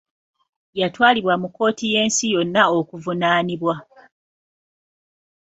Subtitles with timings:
[0.79, 3.75] Yatwalibwa mu kkooti y'ensi yonna okuvunaanibwa.